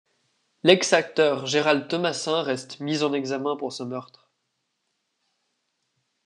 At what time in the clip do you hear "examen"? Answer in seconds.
3.13-3.55